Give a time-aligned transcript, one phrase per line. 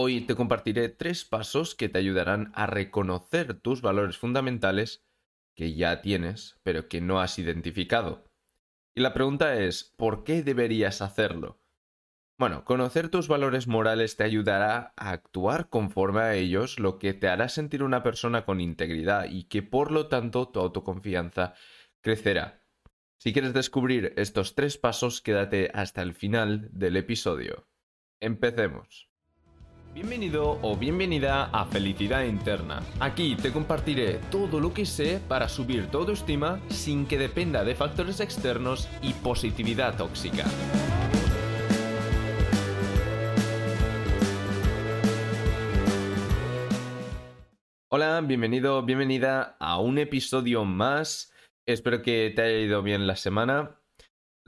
[0.00, 5.04] Hoy te compartiré tres pasos que te ayudarán a reconocer tus valores fundamentales
[5.56, 8.30] que ya tienes, pero que no has identificado.
[8.94, 11.60] Y la pregunta es, ¿por qué deberías hacerlo?
[12.38, 17.26] Bueno, conocer tus valores morales te ayudará a actuar conforme a ellos, lo que te
[17.26, 21.54] hará sentir una persona con integridad y que por lo tanto tu autoconfianza
[22.02, 22.64] crecerá.
[23.18, 27.66] Si quieres descubrir estos tres pasos, quédate hasta el final del episodio.
[28.20, 29.07] Empecemos.
[30.00, 32.84] Bienvenido o bienvenida a Felicidad Interna.
[33.00, 37.74] Aquí te compartiré todo lo que sé para subir tu autoestima sin que dependa de
[37.74, 40.44] factores externos y positividad tóxica.
[47.88, 51.32] Hola, bienvenido, bienvenida a un episodio más.
[51.66, 53.80] Espero que te haya ido bien la semana.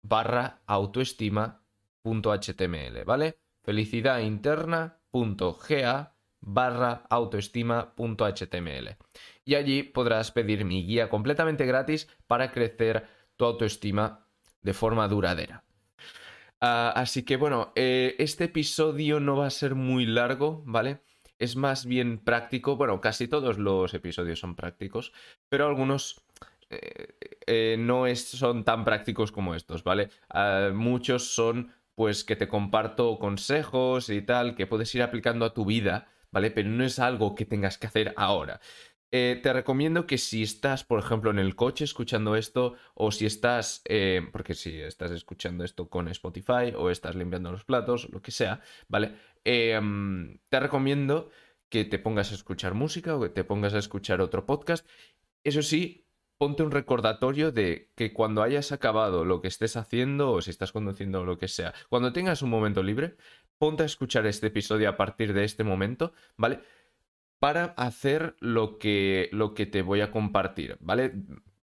[0.03, 0.61] barra
[2.05, 3.39] autoestima.html, ¿vale?
[3.63, 8.97] felicidadinterna.ga barra autoestima.html.
[9.45, 13.07] Y allí podrás pedir mi guía completamente gratis para crecer
[13.37, 14.29] tu autoestima
[14.61, 15.65] de forma duradera.
[16.61, 21.01] Ah, así que bueno, eh, este episodio no va a ser muy largo, ¿vale?
[21.39, 22.77] es más bien práctico.
[22.77, 25.13] Bueno, casi todos los episodios son prácticos,
[25.49, 26.23] pero algunos
[26.71, 27.15] eh,
[27.47, 30.11] eh, no son tan prácticos como estos, ¿vale?
[30.29, 35.55] Ah, muchos son pues que te comparto consejos y tal que puedes ir aplicando a
[35.55, 36.51] tu vida, ¿vale?
[36.51, 38.61] Pero no es algo que tengas que hacer ahora.
[39.17, 43.27] Eh, te recomiendo que si estás, por ejemplo, en el coche escuchando esto, o si
[43.27, 43.85] estás,
[44.33, 48.61] porque si estás escuchando esto con Spotify, o estás limpiando los platos, lo que sea,
[48.89, 49.15] ¿vale?
[49.45, 51.31] Em, te recomiendo
[51.69, 54.85] que te pongas a escuchar música o que te pongas a escuchar otro podcast.
[55.45, 56.04] Eso sí,
[56.39, 60.73] ponte un recordatorio de que cuando hayas acabado lo que estés haciendo o si estás
[60.73, 63.17] conduciendo lo que sea, cuando tengas un momento libre,
[63.59, 66.61] ponte a escuchar este episodio a partir de este momento, ¿vale?
[67.39, 71.13] Para hacer lo que, lo que te voy a compartir, ¿vale?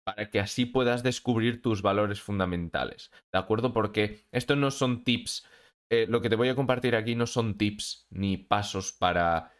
[0.03, 3.73] Para que así puedas descubrir tus valores fundamentales, ¿de acuerdo?
[3.73, 5.45] Porque esto no son tips
[5.89, 9.51] eh, lo que te voy a compartir aquí no son tips ni pasos para,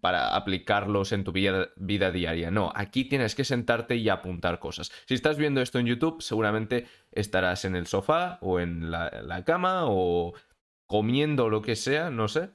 [0.00, 2.50] para aplicarlos en tu vida, vida, diaria.
[2.50, 4.90] No, aquí tienes que sentarte y apuntar cosas.
[5.06, 9.82] Si estás viendo esto en YouTube, seguramente estarás en el sofá o en la, cama
[9.86, 10.34] o
[10.86, 12.50] comiendo lo que sea, no sé.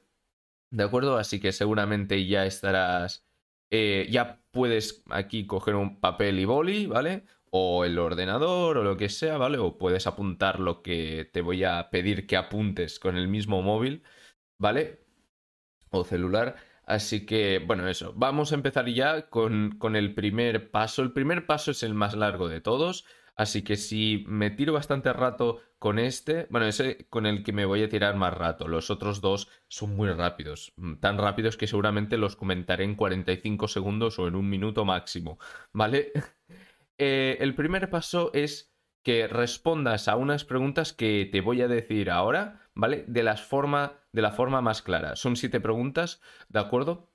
[0.71, 1.17] ¿De acuerdo?
[1.17, 3.25] Así que seguramente ya estarás...
[3.71, 7.25] Eh, ya puedes aquí coger un papel y boli, ¿vale?
[7.57, 9.57] o el ordenador o lo que sea, ¿vale?
[9.59, 14.03] O puedes apuntar lo que te voy a pedir que apuntes con el mismo móvil,
[14.57, 15.05] ¿vale?
[15.89, 16.57] O celular.
[16.85, 18.13] Así que, bueno, eso.
[18.15, 21.01] Vamos a empezar ya con, con el primer paso.
[21.01, 23.05] El primer paso es el más largo de todos.
[23.35, 27.65] Así que si me tiro bastante rato con este, bueno, ese con el que me
[27.65, 28.67] voy a tirar más rato.
[28.67, 34.17] Los otros dos son muy rápidos, tan rápidos que seguramente los comentaré en 45 segundos
[34.19, 35.39] o en un minuto máximo,
[35.73, 36.11] ¿vale?
[36.97, 38.73] Eh, el primer paso es
[39.03, 43.05] que respondas a unas preguntas que te voy a decir ahora, ¿vale?
[43.07, 45.15] De, las de la forma más clara.
[45.15, 47.09] Son siete preguntas, ¿de acuerdo?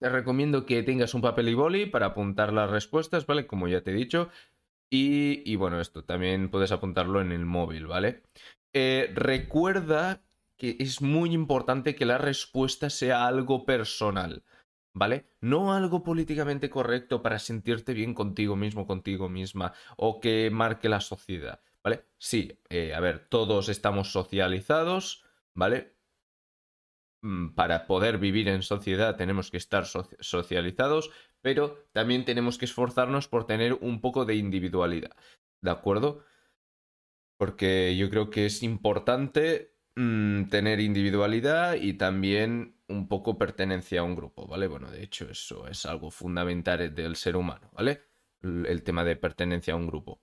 [0.00, 3.46] Te recomiendo que tengas un papel y boli para apuntar las respuestas, ¿vale?
[3.46, 4.28] Como ya te he dicho.
[4.94, 8.24] Y, bueno, esto también puedes apuntarlo en el móvil, ¿vale?
[8.74, 10.20] Eh, recuerda
[10.58, 14.44] que es muy importante que la respuesta sea algo personal,
[14.92, 15.30] ¿vale?
[15.40, 21.00] No algo políticamente correcto para sentirte bien contigo mismo, contigo misma, o que marque la
[21.00, 22.06] sociedad, ¿vale?
[22.18, 25.24] Sí, eh, a ver, todos estamos socializados,
[25.54, 25.96] ¿vale?
[27.22, 33.28] Mm, para poder vivir en sociedad tenemos que estar socializados, pero también tenemos que esforzarnos
[33.28, 35.16] por tener un poco de individualidad,
[35.60, 36.24] ¿de acuerdo?
[37.38, 44.04] Porque yo creo que es importante mm, tener individualidad y también un poco pertenencia a
[44.04, 44.66] un grupo, ¿vale?
[44.68, 48.02] Bueno, de hecho eso es algo fundamental del ser humano, ¿vale?
[48.42, 50.20] El tema de pertenencia a un grupo.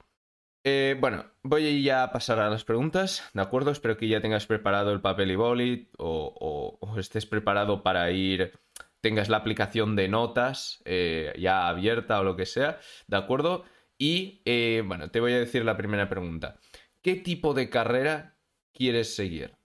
[0.65, 3.71] Eh, bueno, voy ya a pasar a las preguntas, ¿de acuerdo?
[3.71, 8.51] Espero que ya tengas preparado el papel y boli o, estés preparado para ir,
[8.99, 13.63] tengas la aplicación de notas eh, ya abierta o lo que sea, ¿de acuerdo?
[13.97, 16.59] Y eh, bueno, te voy a decir la primera pregunta.
[17.01, 18.37] ¿Qué tipo de carrera
[18.73, 19.55] quieres seguir?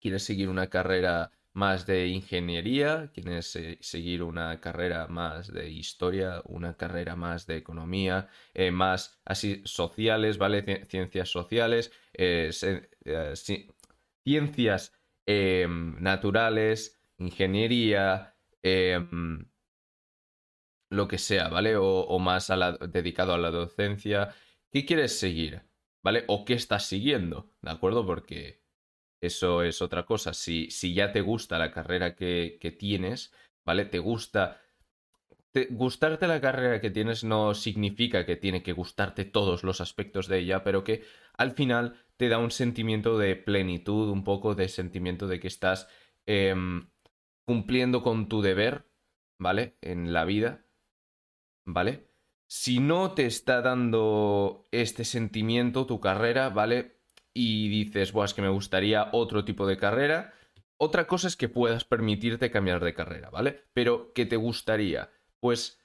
[0.00, 6.76] ¿Quieres seguir una carrera más de ingeniería, quieres seguir una carrera más de historia, una
[6.76, 10.86] carrera más de economía, eh, más así sociales, ¿vale?
[10.88, 12.50] Ciencias sociales, eh,
[13.04, 13.34] eh,
[14.24, 14.92] ciencias
[15.26, 19.50] em, naturales, ingeniería, em,
[20.90, 21.76] lo que sea, ¿vale?
[21.76, 22.50] O, más
[22.92, 24.34] dedicado a la docencia.
[24.70, 25.62] ¿Qué quieres seguir?
[26.02, 26.24] ¿Vale?
[26.28, 27.52] ¿O qué estás siguiendo?
[27.62, 28.06] ¿De acuerdo?
[28.06, 28.62] Porque
[29.20, 30.34] eso es otra cosa.
[30.34, 33.32] Si, si ya te gusta la carrera que, que tienes,
[33.64, 33.84] ¿vale?
[33.84, 34.60] Te gusta...
[35.70, 40.38] gustarte la carrera que tienes no significa que tiene que gustarte todos los aspectos de
[40.38, 41.04] ella, pero que
[41.36, 45.88] al final te da un sentimiento de plenitud, un poco de sentimiento de que estás
[46.26, 46.90] em,
[47.44, 48.88] cumpliendo con tu deber,
[49.38, 49.78] ¿vale?
[49.80, 50.64] En la vida,
[51.64, 52.08] ¿vale?
[52.46, 56.97] Si no te está dando este sentimiento tu carrera, ¿vale?
[57.38, 60.34] Y dices, Buah, es que me gustaría otro tipo de carrera.
[60.76, 63.62] Otra cosa es que puedas permitirte cambiar de carrera, ¿vale?
[63.72, 65.08] Pero ¿qué te gustaría?
[65.38, 65.80] Pues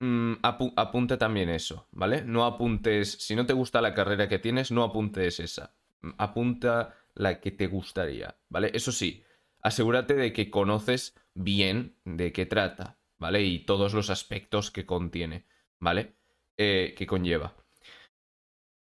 [0.00, 2.22] mm, apunta también eso, ¿vale?
[2.26, 5.74] No apuntes, si no te gusta la carrera que tienes, no apuntes esa.
[6.02, 8.70] Mm, apunta la que te gustaría, ¿vale?
[8.74, 9.24] Eso sí,
[9.62, 13.42] asegúrate de que conoces bien de qué trata, ¿vale?
[13.42, 15.46] Y todos los aspectos que contiene,
[15.80, 16.16] ¿vale?
[16.58, 17.63] Eh, que conlleva.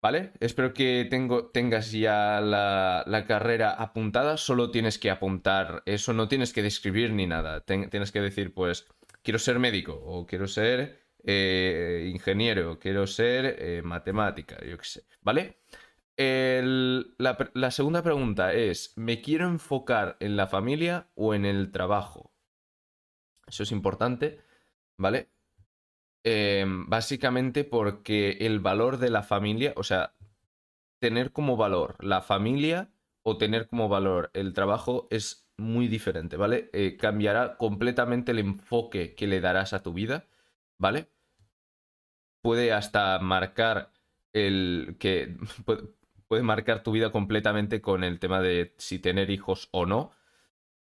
[0.04, 0.32] ¿Vale?
[0.38, 4.36] Espero que tengo, tengas ya la, carrera apuntada.
[4.36, 7.64] Solo tienes que apuntar eso, no tienes que describir ni nada.
[7.64, 8.86] tienes que decir, pues,
[9.22, 15.06] quiero ser médico, o quiero ser eh, ingeniero, quiero ser eh, matemática, yo qué sé.
[15.22, 15.60] ¿Vale?
[16.18, 22.34] la, la segunda pregunta es, ¿me quiero enfocar en la familia o en el trabajo?
[23.46, 24.42] Eso es importante,
[24.98, 25.30] ¿vale?
[26.24, 30.14] Em, básicamente porque el valor de la familia, o sea,
[30.98, 32.90] tener como valor la familia
[33.22, 36.70] o tener como valor el trabajo es muy diferente, ¿vale?
[36.72, 40.26] Eh, cambiará completamente el enfoque que le darás a tu vida,
[40.78, 41.10] ¿vale?
[42.42, 43.90] Puede hasta marcar
[44.32, 45.36] el que
[46.28, 50.10] puede marcar tu vida completamente con el tema de si tener hijos o no,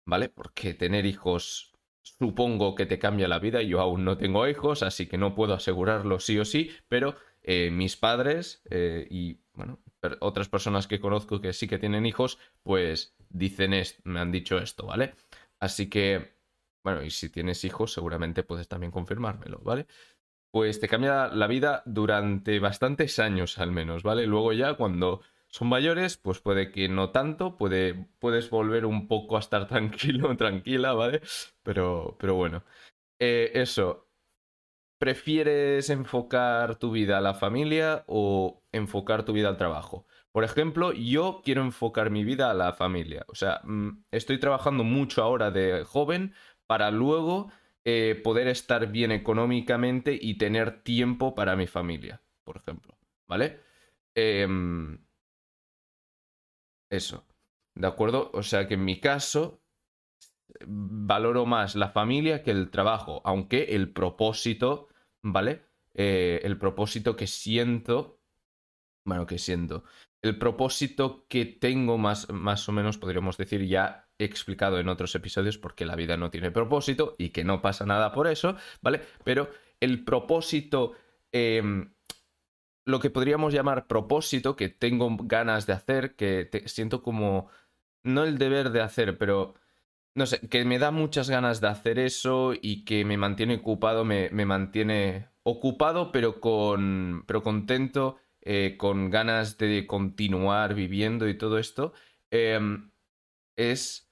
[0.06, 0.30] ¿vale?
[0.30, 1.73] Porque tener hijos
[2.04, 3.62] supongo que te cambia la vida.
[3.62, 7.72] Yo aún no tengo hijos, así que no puedo asegurarlo sí o sí, pero eh,
[7.72, 9.80] mis padres eh, y, bueno,
[10.20, 14.58] otras personas que conozco que sí que tienen hijos, pues dicen esto, me han dicho
[14.58, 15.16] esto, ¿vale?
[15.60, 16.36] Así que,
[16.84, 19.88] bueno, y si tienes hijos, seguramente puedes también confirmármelo, ¿vale?
[20.52, 24.28] Pues te cambia la vida durante bastantes años al menos, ¿vale?
[24.28, 25.22] Luego ya cuando
[25.54, 30.36] son mayores, pues puede que no tanto, puede, puedes volver un poco a estar tranquilo,
[30.36, 31.22] tranquila, ¿vale?
[31.62, 32.64] Pero, pero bueno.
[33.20, 34.10] Eh, eso,
[34.98, 40.08] ¿prefieres enfocar tu vida a la familia o enfocar tu vida al trabajo?
[40.32, 43.24] Por ejemplo, yo quiero enfocar mi vida a la familia.
[43.28, 46.34] O sea, mm, estoy trabajando mucho ahora de joven
[46.66, 47.52] para luego
[47.86, 52.98] eh, poder estar bien económicamente y tener tiempo para mi familia, por ejemplo.
[53.28, 53.60] ¿Vale?
[54.16, 54.48] Eh,
[56.96, 57.26] eso.
[57.76, 58.32] ¿De acuerdo?
[58.34, 59.64] O sea que en mi caso
[60.66, 64.90] valoro más la familia que el trabajo, aunque el propósito,
[65.24, 65.64] ¿vale?
[65.94, 68.20] Eh, el propósito que siento,
[69.06, 69.84] bueno, que siento,
[70.22, 75.58] el propósito que tengo más, más o menos, podríamos decir, ya explicado en otros episodios
[75.58, 79.02] porque la vida no tiene propósito y que no pasa nada por eso, ¿vale?
[79.24, 80.94] Pero el propósito
[81.32, 81.93] em,
[82.86, 87.50] lo que podríamos llamar propósito, que tengo ganas de hacer, que siento como,
[88.04, 89.56] no el deber de hacer, pero,
[90.16, 94.06] no sé, que me da muchas ganas de hacer eso y que me mantiene ocupado,
[94.06, 101.38] me, me mantiene ocupado, pero, con, pero contento, eh, con ganas de continuar viviendo y
[101.38, 101.94] todo esto.
[102.32, 102.92] em,
[103.58, 104.12] es,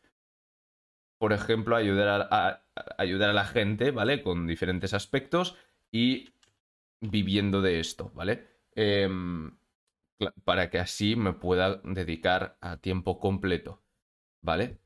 [1.17, 2.63] por ejemplo, ayudar a,
[2.97, 4.23] ayudar a la gente, ¿vale?
[4.23, 5.55] Con diferentes aspectos
[5.91, 6.33] y
[7.01, 8.50] viviendo de esto, ¿vale?
[8.75, 9.51] Em,
[10.43, 13.81] para que así me pueda dedicar a tiempo completo,
[14.41, 14.77] ¿vale?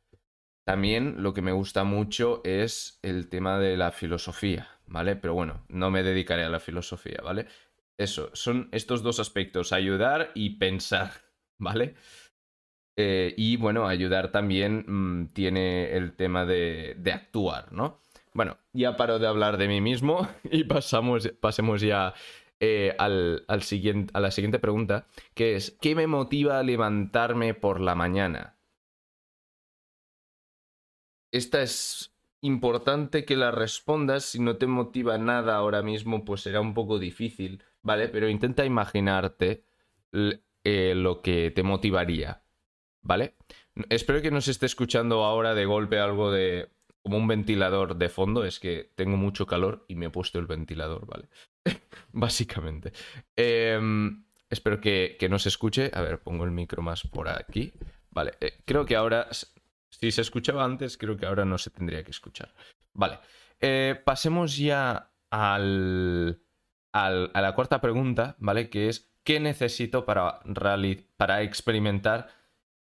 [0.66, 5.16] También lo que me gusta mucho es el tema de la filosofía, ¿vale?
[5.16, 7.48] Pero bueno, no me dedicaré a la filosofía, ¿vale?
[7.98, 11.12] Eso, son estos dos aspectos, ayudar y pensar,
[11.60, 11.96] ¿vale?
[12.98, 18.00] Eh, y bueno, ayudar también mm, tiene el tema de, de, actuar, ¿no?
[18.34, 22.14] Bueno, ya paro de hablar de mí mismo y pasamos, pasemos ya
[22.60, 27.96] eh, al, a la siguiente pregunta, que es, ¿qué me motiva a levantarme por la
[27.96, 28.58] mañana?
[31.32, 34.24] Esta es importante que la respondas.
[34.26, 38.08] Si no te motiva nada ahora mismo, pues será un poco difícil, ¿vale?
[38.08, 39.66] Pero intenta imaginarte
[40.64, 42.44] eh, lo que te motivaría,
[43.02, 43.36] ¿vale?
[43.90, 46.70] Espero que no se esté escuchando ahora de golpe algo de
[47.04, 48.46] como un ventilador de fondo.
[48.46, 51.28] Es que tengo mucho calor y me he puesto el ventilador, ¿vale?
[52.12, 52.94] Básicamente.
[53.36, 55.92] Em, espero que, que, no se escuche.
[55.94, 57.74] A ver, pongo el micro más por aquí.
[58.12, 59.28] Vale, eh, creo que ahora
[60.00, 62.54] si se escuchaba antes, creo que ahora no se tendría que escuchar.
[62.94, 63.20] Vale,
[63.60, 66.42] eh, pasemos ya al,
[66.92, 68.70] al, a la cuarta pregunta, ¿vale?
[68.70, 70.42] Que es, ¿qué necesito para,
[71.18, 72.30] para experimentar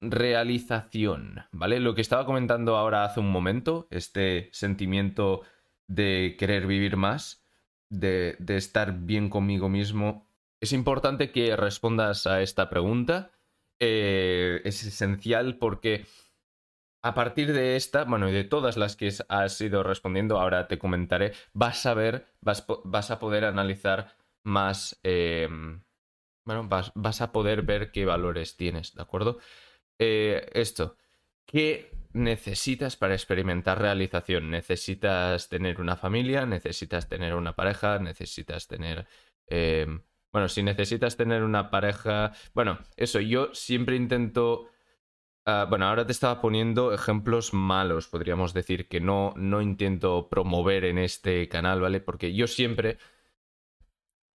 [0.02, 1.46] realización?
[1.52, 1.80] ¿Vale?
[1.80, 5.42] Lo que estaba comentando ahora hace un momento, este sentimiento
[5.88, 7.45] de querer vivir más,
[7.90, 10.28] de, estar bien conmigo mismo.
[10.62, 13.32] Es importante que respondas a esta pregunta.
[13.80, 16.06] Eh, es esencial porque
[17.06, 20.80] a partir de esta, bueno, y de todas las que has ido respondiendo, ahora te
[20.80, 25.48] comentaré, vas a ver, vas, vas a poder analizar más, eh,
[26.46, 29.38] bueno, vas, vas, a poder ver qué valores tienes, ¿de acuerdo?
[30.00, 30.98] Eh, esto,
[31.46, 34.50] ¿qué necesitas para experimentar realización?
[34.50, 36.46] ¿Necesitas tener una familia?
[36.46, 38.00] ¿Necesitas tener una pareja?
[38.00, 39.08] ¿Necesitas tener...
[39.48, 39.86] Eh,
[40.32, 42.34] bueno, si necesitas tener una pareja...
[42.54, 44.70] Bueno, eso, yo siempre intento
[45.48, 50.86] Ah, bueno, ahora te estaba poniendo ejemplos malos, podríamos decir, que no, no intento promover
[50.86, 52.00] en este canal, ¿vale?
[52.00, 52.98] Porque yo siempre,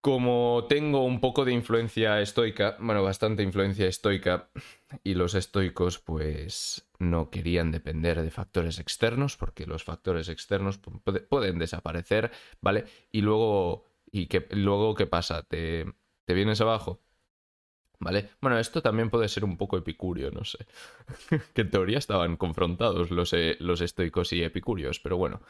[0.00, 4.50] como tengo un poco de influencia estoica, bueno, bastante influencia estoica,
[5.04, 10.78] y los estoicos pues no querían depender de factores externos, porque los factores externos
[11.28, 12.84] pueden desaparecer, ¿vale?
[13.10, 15.42] Y luego, y que, luego ¿qué pasa?
[15.42, 15.86] ¿Te,
[16.26, 17.00] vienes abajo?
[18.00, 18.30] ¿Vale?
[18.40, 20.66] Bueno, esto también puede ser un poco epicúreo, no sé.
[21.54, 25.40] que en teoría estaban confrontados los, eh, los estoicos y epicúreos, pero bueno.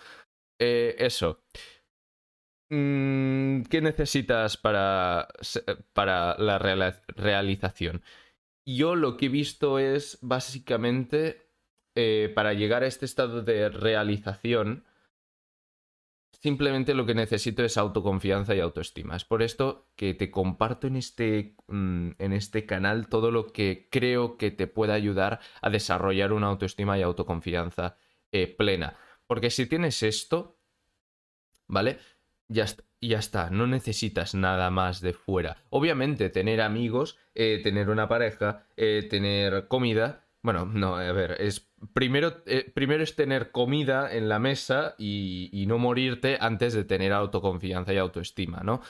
[0.58, 1.42] Eh, eso.
[2.70, 5.28] Mm, ¿Qué necesitas para,
[5.94, 8.02] para la realización?
[8.66, 11.48] Yo lo que he visto es básicamente
[11.94, 14.84] eh, para llegar a este estado de realización
[16.40, 19.16] Simplemente lo que necesito es autoconfianza y autoestima.
[19.16, 23.88] Es por esto que te comparto en este, mm, en este canal todo lo que
[23.90, 27.96] creo que te pueda ayudar a desarrollar una autoestima y autoconfianza
[28.30, 28.96] eh, plena.
[29.26, 30.60] Porque si tienes esto,
[31.66, 31.98] ¿vale?
[32.48, 32.66] Ya
[33.00, 35.58] ya está, no necesitas nada más de fuera.
[35.70, 41.68] Obviamente, tener amigos, eh, tener una pareja, eh, tener comida, bueno, no, a ver, es
[41.92, 47.12] primero, eh, primero es tener comida en la mesa y, no morirte antes de tener
[47.12, 48.80] autoconfianza y autoestima, ¿no?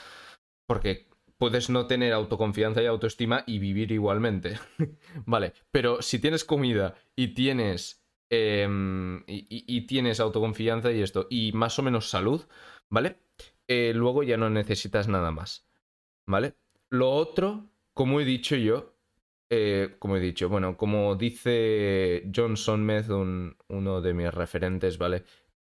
[0.67, 4.59] Porque puedes no tener autoconfianza y autoestima y vivir igualmente.
[5.25, 8.05] vale, pero si tienes comida y tienes.
[8.31, 12.45] Em, y, tienes autoconfianza y esto, y más o menos salud,
[12.89, 13.17] ¿vale?
[13.67, 15.67] Eh, luego ya no necesitas nada más,
[16.27, 16.55] ¿vale?
[16.89, 18.95] Lo otro, como he dicho yo,
[19.51, 25.23] eh, como he dicho, bueno, como dice Johnson Meth, uno de mis referentes, ¿vale?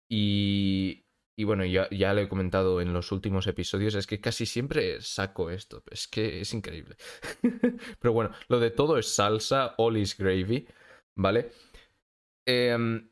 [0.09, 1.05] Y,
[1.37, 5.01] y bueno, ya, ya lo he comentado en los últimos episodios, es que casi siempre
[5.01, 6.95] saco esto, es que es increíble.
[7.99, 10.67] Pero bueno, lo de todo es salsa, all is gravy,
[11.15, 11.51] ¿vale?
[12.45, 13.09] Em,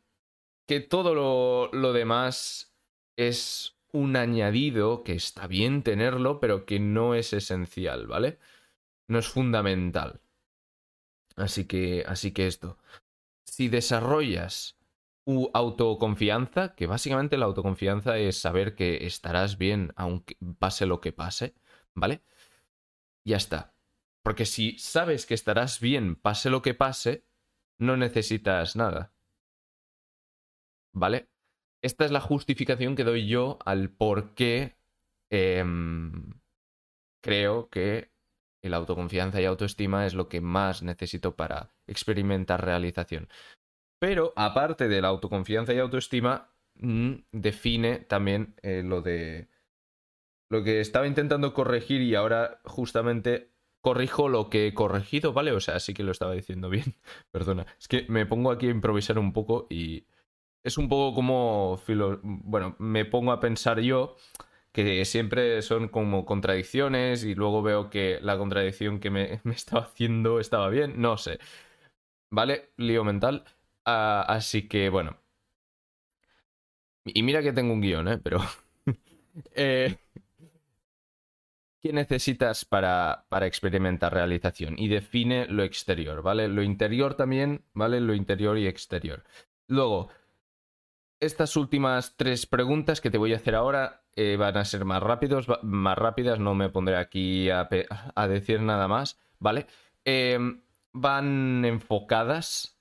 [0.67, 2.75] que todo lo, lo demás
[3.17, 8.39] es un añadido que está bien tenerlo, pero que no es esencial, ¿vale?
[9.07, 10.21] No es fundamental.
[11.35, 12.77] Así que, así que esto.
[13.43, 14.77] Si desarrollas
[15.53, 21.55] autoconfianza, que básicamente la autoconfianza es saber que estarás bien aunque pase lo que pase,
[21.93, 22.21] ¿vale?
[23.23, 23.73] Ya está.
[24.23, 27.25] Porque si sabes que estarás bien pase lo que pase,
[27.77, 29.13] no necesitas nada.
[30.93, 31.30] ¿Vale?
[31.81, 34.75] Esta es la justificación que doy yo al por qué
[35.29, 36.33] em,
[37.21, 38.11] creo que
[38.61, 43.27] el autoconfianza y autoestima es lo que más necesito para experimentar realización.
[43.99, 49.47] Pero aparte de la autoconfianza y autoestima, mm, define también eh, lo de
[50.49, 55.51] lo que estaba intentando corregir y ahora justamente corrijo lo que he corregido, ¿vale?
[55.53, 56.95] O sea, sí que lo estaba diciendo bien.
[57.31, 57.65] Perdona.
[57.79, 60.05] Es que me pongo aquí a improvisar un poco y
[60.63, 61.79] es un poco como...
[62.23, 64.15] Bueno, me pongo a pensar yo
[64.71, 70.39] que siempre son como contradicciones y luego veo que la contradicción que me, estaba haciendo
[70.39, 71.39] estaba bien, no sé.
[72.31, 72.71] ¿Vale?
[72.77, 73.43] Lío mental.
[73.85, 75.17] Ah, así que bueno.
[77.05, 78.19] Y mira que tengo un guion, ¿eh?
[78.19, 78.39] Pero...
[79.55, 79.97] eh,
[81.81, 84.77] ¿Qué necesitas para, para, experimentar realización?
[84.77, 86.47] Y define lo exterior, ¿vale?
[86.47, 87.99] Lo interior también, ¿vale?
[88.01, 89.23] Lo interior y exterior.
[89.67, 90.09] Luego,
[91.21, 95.01] estas últimas tres preguntas que te voy a hacer ahora eh, van a ser más
[95.01, 97.69] rápidos, más rápidas, no me pondré aquí a,
[98.27, 99.67] decir nada más, ¿vale?
[100.03, 100.61] Em,
[100.91, 102.77] van enfocadas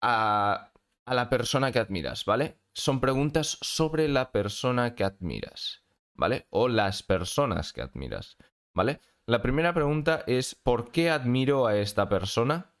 [0.00, 0.72] a,
[1.04, 2.58] a la persona que admiras, ¿vale?
[2.72, 5.82] Son preguntas sobre la persona que admiras.
[6.14, 6.46] ¿vale?
[6.50, 8.36] O las personas que admiras,
[8.74, 9.00] ¿vale?
[9.26, 12.74] La primera pregunta es ¿por qué admiro a esta persona?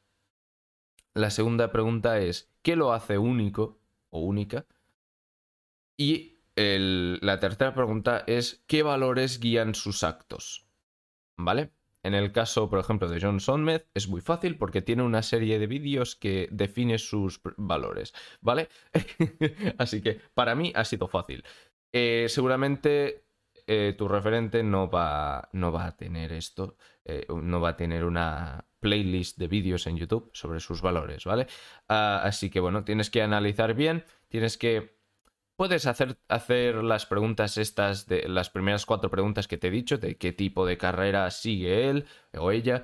[1.14, 3.81] La segunda pregunta es ¿qué lo hace único
[4.12, 4.64] o única?
[5.96, 10.66] Y la tercera pregunta es ¿qué valores guían sus actos?
[11.36, 11.72] ¿Vale?
[12.04, 15.58] En el caso, por ejemplo, de John Sonmez, es muy fácil porque tiene una serie
[15.58, 18.68] de vídeos que define sus valores, ¿vale?
[19.78, 21.44] Así que para mí ha sido fácil.
[21.92, 23.24] Eh, seguramente
[23.66, 28.04] eh, tu referente no va, no va a tener esto, eh, no va a tener
[28.04, 31.46] una playlist de vídeos en YouTube sobre sus valores, ¿vale?
[31.88, 35.00] Ah, así que bueno, tienes que analizar bien, tienes que
[35.56, 39.98] Puedes hacer, hacer, las preguntas estas, de las primeras cuatro preguntas que te he dicho,
[39.98, 42.82] de qué tipo de carrera sigue él o ella,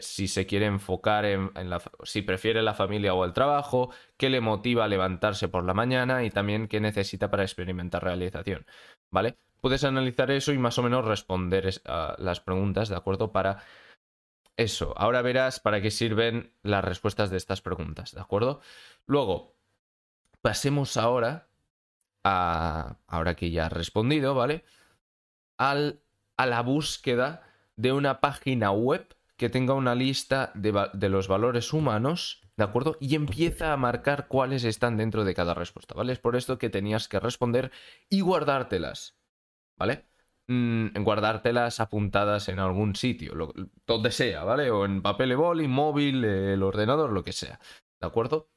[0.00, 4.40] si se quiere enfocar en, la, si prefiere la familia o el trabajo, qué le
[4.40, 8.64] motiva a levantarse por la mañana y también qué necesita para experimentar realización,
[9.10, 9.36] ¿vale?
[9.60, 13.32] Puedes analizar eso y más o menos responder a las preguntas, ¿de acuerdo?
[13.32, 13.58] Para
[14.56, 14.94] eso.
[14.96, 18.60] Ahora verás para qué sirven las respuestas de estas preguntas, ¿de acuerdo?
[19.06, 19.54] Luego,
[20.40, 21.48] pasemos ahora
[22.26, 24.64] ahora que ya has respondido, ¿vale?
[25.58, 26.00] Al,
[26.36, 27.42] a la búsqueda
[27.76, 32.96] de una página web que tenga una lista de, de, los valores humanos, ¿de acuerdo?
[33.00, 36.12] Y empieza a marcar cuáles están dentro de cada respuesta, ¿vale?
[36.12, 37.70] Es por esto que tenías que responder
[38.08, 39.18] y guardártelas,
[39.76, 40.06] ¿vale?
[40.48, 43.34] Mm, guardártelas apuntadas en algún sitio,
[43.86, 44.70] donde sea, ¿vale?
[44.70, 47.58] O en papel e boli, móvil, el ordenador, lo que sea,
[48.00, 48.48] ¿de acuerdo?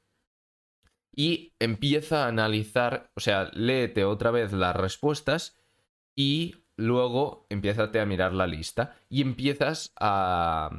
[1.14, 5.58] y empieza a analizar, o sea, léete otra vez las respuestas
[6.16, 10.70] y luego empiezate a mirar la lista y empiezas a,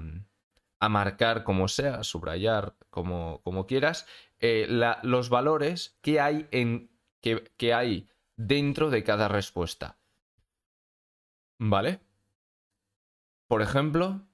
[0.80, 4.08] a marcar como sea, subrayar como, como quieras,
[4.40, 4.68] eh,
[5.04, 6.90] los valores que hay, en,
[7.22, 10.00] que, que hay dentro de cada respuesta.
[11.64, 12.00] ¿Vale?
[13.48, 14.28] Por ejemplo,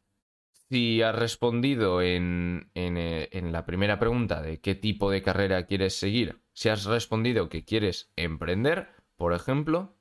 [0.69, 5.99] si has respondido en, eh, en, la primera pregunta de qué tipo de carrera quieres
[5.99, 8.87] seguir, si has respondido que quieres emprender,
[9.17, 9.97] por ejemplo,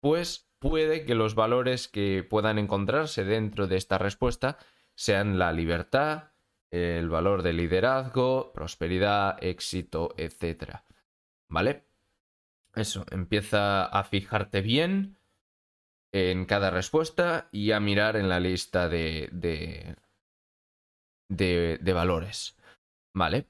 [0.00, 4.58] pues puede que los valores que puedan encontrarse dentro de esta respuesta
[4.94, 6.32] sean la libertad,
[6.70, 10.82] el valor de liderazgo, prosperidad, éxito, etc.
[11.48, 11.86] ¿Vale?
[12.74, 15.15] Eso, empieza a fijarte bien
[16.16, 19.28] en cada respuesta y a mirar en la lista de,
[21.28, 22.56] de, valores.
[23.14, 23.46] ¿Vale?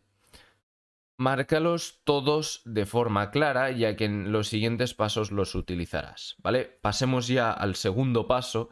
[1.19, 6.37] Márcalos todos de forma clara, ya que en los siguientes pasos los utilizarás.
[6.43, 6.65] ¿Vale?
[6.81, 8.69] Pasemos ya al segundo paso.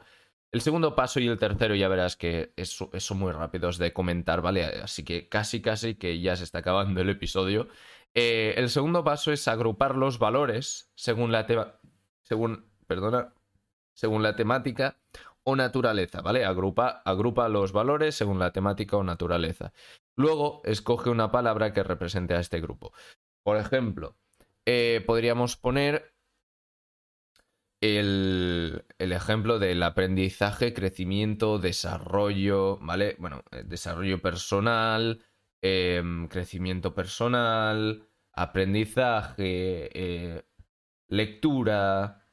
[0.53, 4.65] El segundo paso y el tercero ya verás que son muy rápidos de comentar, ¿vale?
[4.65, 7.69] Así que casi casi que ya se está acabando el episodio.
[8.15, 11.45] Eh, el segundo paso es agrupar los valores según la
[12.23, 13.35] según, perdona,
[13.95, 14.99] según la temática
[15.45, 16.45] o naturaleza, ¿vale?
[16.45, 19.73] Agrupa, agrupa los valores según la temática o naturaleza.
[20.17, 22.93] Luego, escoge una palabra que represente a este grupo.
[23.43, 24.17] Por ejemplo,
[24.67, 26.15] eh, podríamos poner
[27.83, 33.17] el, el, ejemplo del aprendizaje, crecimiento, desarrollo, ¿vale?
[33.19, 35.23] Bueno, eh, desarrollo personal,
[35.61, 40.45] em, crecimiento personal, aprendizaje, eh,
[41.09, 42.24] lectura,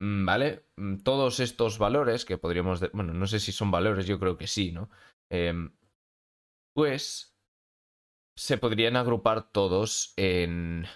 [0.00, 0.66] ¿Vale?
[0.76, 2.80] Mm, todos estos valores que podríamos...
[2.92, 4.90] Bueno, no sé si son valores, yo creo que sí, ¿no?
[5.30, 5.72] Em,
[6.74, 7.36] pues
[8.36, 10.86] se podrían agrupar todos en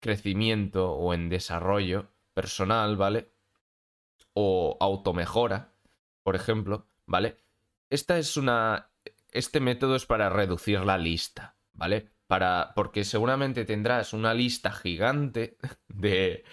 [0.00, 3.32] crecimiento o en desarrollo personal, ¿vale?
[4.32, 5.76] O automejora
[6.26, 7.36] por ejemplo, ¿vale?
[7.88, 8.90] Esta es una.
[9.30, 12.10] Este método es para reducir la lista, ¿vale?
[12.26, 12.72] Para.
[12.74, 16.44] Porque seguramente tendrás una lista gigante de,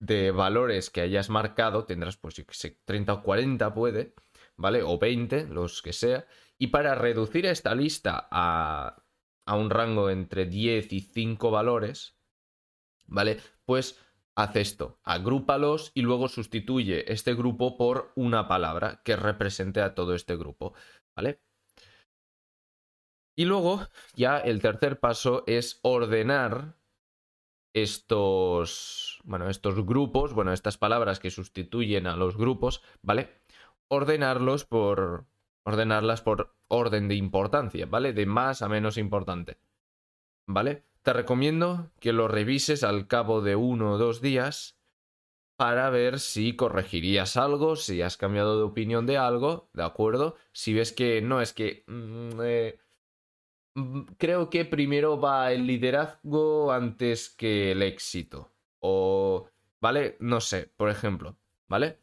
[0.00, 1.84] de valores que hayas marcado.
[1.84, 4.14] Tendrás, pues, yo que sé, 30 o 40 puede,
[4.56, 4.82] ¿vale?
[4.82, 6.26] O 20, los que sea.
[6.58, 9.02] Y para reducir esta lista a,
[9.46, 12.16] a un rango entre 10 y 5 valores,
[13.06, 13.38] ¿vale?
[13.64, 13.98] Pues
[14.34, 20.14] haz esto, agrúpalos y luego sustituye este grupo por una palabra que represente a todo
[20.14, 20.74] este grupo,
[21.16, 21.40] ¿vale?
[23.36, 26.77] Y luego, ya el tercer paso es ordenar
[27.74, 33.42] estos, bueno, estos grupos, bueno, estas palabras que sustituyen a los grupos, ¿vale?
[33.88, 35.26] Ordenarlos por,
[35.64, 38.12] ordenarlas por orden de importancia, ¿vale?
[38.12, 39.58] De más a menos importante,
[40.46, 40.84] ¿vale?
[41.02, 44.78] Te recomiendo que lo revises al cabo de uno o dos días
[45.56, 50.36] para ver si corregirías algo, si has cambiado de opinión de algo, ¿de acuerdo?
[50.52, 51.84] Si ves que no es que...
[51.86, 52.78] Mm, eh,
[54.18, 58.52] creo que primero va el liderazgo antes que el éxito.
[58.80, 59.48] O...
[59.80, 60.16] ¿Vale?
[60.20, 61.36] No sé, por ejemplo,
[61.68, 61.98] ¿vale?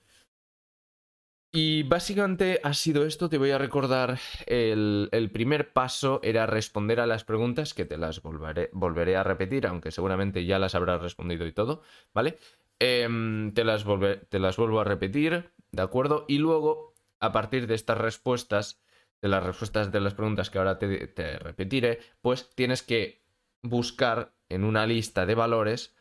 [1.57, 7.07] Y básicamente ha sido esto, te voy a recordar, el, primer paso era responder a
[7.07, 11.47] las preguntas, que te las volveré, volveré a repetir, aunque seguramente ya las habrás respondido
[11.47, 11.81] y todo,
[12.13, 12.37] ¿vale?
[12.79, 13.85] Em, te, las
[14.27, 16.25] te las vuelvo a repetir, ¿de acuerdo?
[16.27, 18.83] Y luego, a partir de estas respuestas,
[19.21, 23.23] de las respuestas de las preguntas que ahora te, repetiré, pues tienes que
[23.61, 25.95] buscar en una lista de valores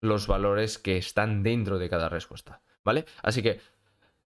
[0.00, 3.06] los valores que están dentro de cada respuesta, ¿vale?
[3.22, 3.60] Así que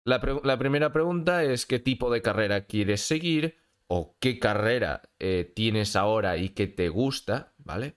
[0.04, 5.94] la, primera pregunta es qué tipo de carrera quieres seguir o qué carrera eh, tienes
[5.94, 7.96] ahora y qué te gusta, ¿vale?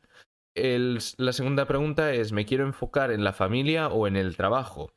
[0.55, 4.93] la segunda pregunta es ¿me quiero enfocar en la familia o en el trabajo?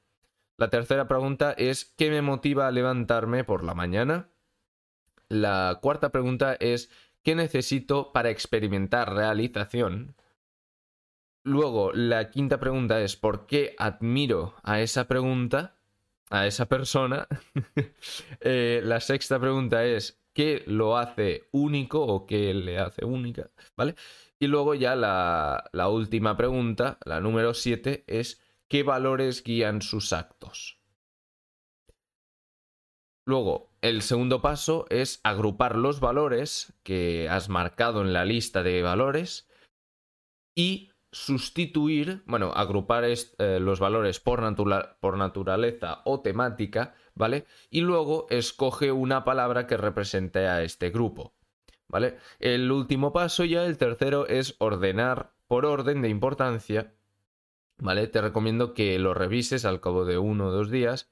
[0.59, 4.29] La tercera pregunta es ¿qué me motiva a levantarme por la mañana?
[5.29, 6.91] La cuarta pregunta es
[7.23, 10.15] ¿qué necesito para experimentar realización?
[11.43, 15.77] Luego, la quinta pregunta es ¿por qué admiro a esa pregunta?
[16.31, 17.27] a esa persona.
[18.41, 23.51] Eh, la sexta pregunta es, ¿qué lo hace único o qué le hace única?
[23.77, 23.95] ¿Vale?
[24.39, 30.13] Y luego ya la, la última pregunta, la número siete, es, ¿qué valores guían sus
[30.13, 30.79] actos?
[33.27, 38.83] Luego, el segundo paso es agrupar los valores que has marcado en la lista de
[38.83, 39.49] valores
[40.55, 44.41] y sustituir, bueno, agrupar eh, los valores por,
[45.01, 47.47] por naturaleza o temática, ¿vale?
[47.69, 51.35] Y luego escoge una palabra que represente a este grupo,
[51.89, 52.19] ¿vale?
[52.39, 56.95] El último paso ya, el tercero, es ordenar por orden de importancia,
[57.79, 58.07] ¿vale?
[58.07, 61.11] Te recomiendo que lo revises al cabo de uno o dos días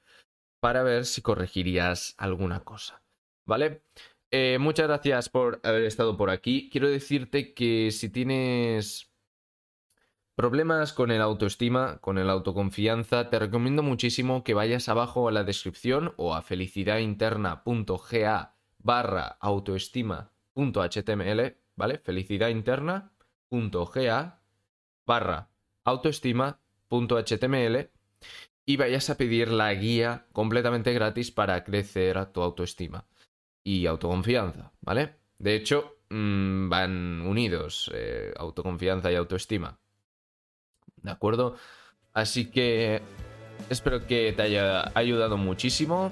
[0.65, 3.03] para ver si corregirías alguna cosa,
[3.45, 3.83] ¿vale?
[4.31, 6.71] Eh, muchas gracias por haber estado por aquí.
[6.71, 9.13] Quiero decirte que si tienes
[10.35, 15.45] Problemas con el autoestima, con el autoconfianza, te recomiendo muchísimo que vayas abajo a la
[15.45, 21.99] descripción o a felicidadinterna.ga barra autoestima.html, ¿vale?
[21.99, 24.41] felicidadinterna.ga
[25.05, 25.51] barra
[25.85, 27.91] autoestima.html
[28.67, 33.07] y vayas a pedir la guía completamente gratis para crecer tu autoestima
[33.63, 35.17] y autoconfianza, ¿vale?
[35.39, 39.79] De hecho, mm, van unidos eh, autoconfianza y autoestima.
[41.05, 41.55] ¿de acuerdo?
[42.13, 43.01] Así que
[43.71, 46.11] espero que te haya ayudado muchísimo.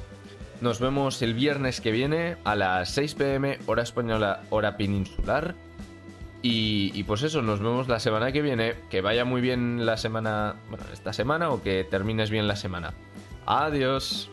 [0.60, 5.56] Nos vemos el viernes que viene a las 6 pm, hora española, hora peninsular.
[6.44, 8.74] Y, pues eso, nos vemos la semana que viene.
[8.90, 12.94] Que vaya muy bien la semana, bueno, esta semana o que termines bien la semana.
[13.46, 14.31] Adiós.